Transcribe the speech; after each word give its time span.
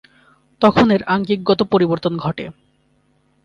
তখন 0.61 0.87
এর 0.91 1.01
আঙ্গিকগত 1.05 1.59
পরিবর্তন 1.63 2.13
ঘটে। 2.17 2.45